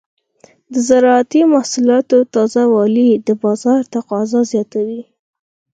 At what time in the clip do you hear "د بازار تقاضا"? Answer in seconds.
3.27-4.39